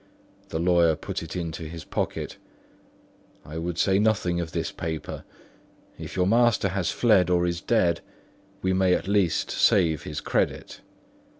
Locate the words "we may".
8.63-8.95